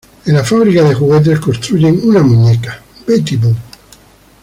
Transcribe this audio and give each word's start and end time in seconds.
En 0.25 0.33
la 0.33 0.43
fábrica 0.43 0.81
de 0.81 0.95
juguetes 0.95 1.39
construyen 1.39 1.99
una 2.03 2.23
muñeca: 2.23 2.81
Betty 3.05 3.35
Boop. 3.35 3.55